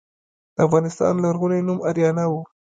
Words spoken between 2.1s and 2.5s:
و